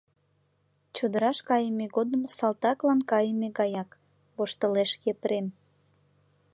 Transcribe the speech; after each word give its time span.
—Чодыраш 0.95 1.39
кайыме 1.49 1.85
годым 1.95 2.21
салтаклан 2.35 2.99
кайыме 3.11 3.47
гаяк,— 3.59 3.89
воштылеш 4.35 4.91
Епрем. 5.11 5.47